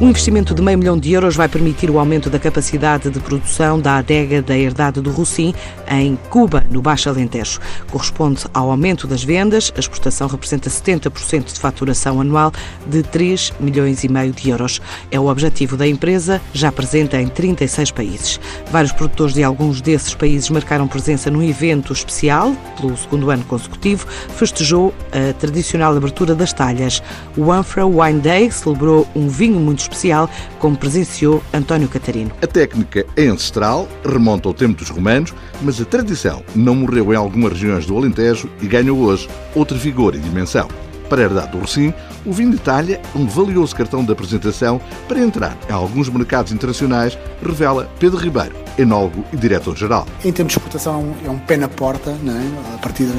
[0.00, 3.78] Um investimento de meio milhão de euros vai permitir o aumento da capacidade de produção
[3.78, 5.54] da adega da Herdade do Rossim,
[5.88, 7.60] em Cuba, no Baixo Alentejo.
[7.92, 12.50] Corresponde ao aumento das vendas, a exportação representa 70% de faturação anual
[12.84, 14.80] de 3 milhões e meio de euros.
[15.12, 18.40] É o objetivo da empresa, já presente em 36 países.
[18.72, 24.08] Vários produtores de alguns desses países marcaram presença num evento especial, pelo segundo ano consecutivo,
[24.36, 27.00] festejou a tradicional abertura das talhas.
[27.36, 32.30] O Anfra Wine Day celebrou um vinho muito especial, como presenciou António Catarino.
[32.42, 37.16] A técnica é ancestral, remonta ao tempo dos romanos, mas a tradição não morreu em
[37.16, 40.68] algumas regiões do Alentejo e ganhou hoje outro vigor e dimensão.
[41.08, 41.92] Para a herdade do Rocim,
[42.24, 47.18] o vinho de talha, um valioso cartão de apresentação para entrar em alguns mercados internacionais,
[47.42, 50.06] revela Pedro Ribeiro, enólogo e diretor-geral.
[50.24, 52.74] Em termos de exportação, é um pé na porta, é?
[52.74, 53.14] a partir dos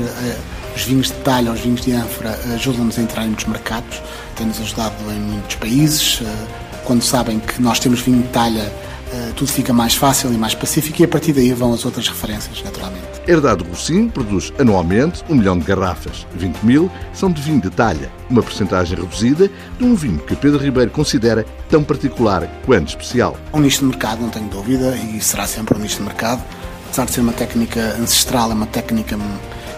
[0.83, 4.01] eh, vinhos de talha, os vinhos de ânfora, ajudam-nos a entrar em muitos mercados,
[4.35, 6.21] tem-nos ajudado em muitos países.
[6.21, 6.47] Eh,
[6.83, 8.71] quando sabem que nós temos vinho de talha,
[9.11, 12.07] eh, tudo fica mais fácil e mais pacífico e a partir daí vão as outras
[12.07, 13.05] referências, naturalmente.
[13.27, 16.27] Herdade Rossim produz anualmente um milhão de garrafas.
[16.35, 20.59] 20 mil são de vinho de talha, uma percentagem reduzida de um vinho que Pedro
[20.59, 23.37] Ribeiro considera tão particular quanto especial.
[23.53, 26.43] Um nicho de mercado, não tenho dúvida, e será sempre um nicho de mercado.
[26.87, 29.17] Apesar de ser uma técnica ancestral, é uma técnica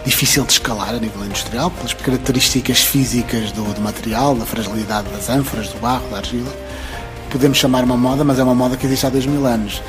[0.08, 5.28] difícil de escalar a nível industrial, pelas características físicas do, do material, da fragilidade das
[5.28, 6.52] ânforas, do barro, da argila.
[7.30, 9.82] Podemos chamar uma moda, mas é uma moda que existe há dois mil anos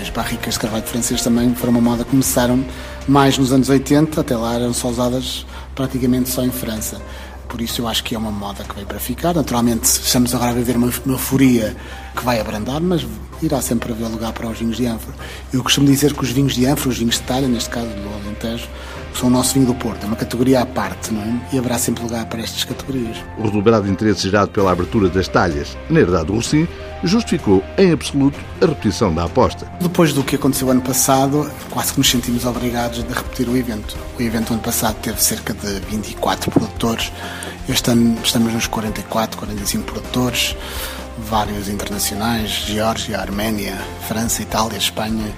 [0.00, 2.64] as barricas de carvalho francês também foram uma moda que começaram
[3.06, 5.44] mais nos anos 80, até lá eram só usadas
[5.74, 7.00] praticamente só em França.
[7.50, 9.34] Por isso eu acho que é uma moda que veio para ficar.
[9.34, 11.76] Naturalmente estamos agora a viver uma, uma euforia
[12.16, 13.04] que vai abrandar, mas
[13.42, 15.16] irá sempre haver lugar para os vinhos de ânfora.
[15.52, 18.08] Eu costumo dizer que os vinhos de ânfora, os vinhos de talha, neste caso do
[18.24, 18.68] Alentejo,
[19.14, 21.40] são o nosso vinho do Porto, é uma categoria à parte, não é?
[21.52, 23.16] E haverá sempre lugar para estas categorias.
[23.36, 26.68] O redobrado interesse gerado pela abertura das talhas na herdade do Rossim
[27.02, 29.66] justificou, em absoluto, a repetição da aposta.
[29.80, 33.96] Depois do que aconteceu ano passado, quase que nos sentimos obrigados a repetir o evento.
[34.18, 37.12] O evento ano passado teve cerca de 24 produtores,
[37.68, 40.56] este ano estamos nos 44, 45 produtores,
[41.18, 43.76] vários internacionais, Geórgia, Arménia,
[44.08, 45.32] França, Itália, Espanha,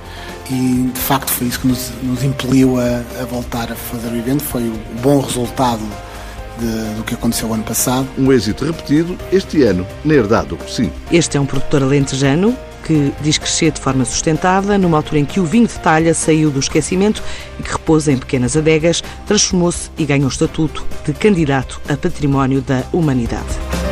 [0.51, 4.17] e de facto foi isso que nos, nos impeliu a, a, voltar a fazer o
[4.17, 5.83] evento, foi o bom resultado
[6.59, 8.09] de, do que aconteceu ano passado.
[8.19, 10.91] Um êxito repetido este ano na herdade do Sim.
[11.11, 15.39] Este é um produtor alentejano que diz crescer de forma sustentada, numa altura em que
[15.41, 17.23] o vinho de talha saiu do esquecimento
[17.59, 22.61] e que repousa em pequenas adegas, transformou-se e ganhou o estatuto de candidato a património
[22.61, 23.92] da humanidade.